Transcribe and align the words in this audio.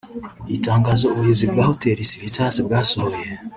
Itangazo 0.55 1.03
ubuyobozi 1.07 1.43
bwa 1.51 1.63
Hotel 1.69 1.97
Civitas 2.09 2.55
bwasohoye 2.65 3.29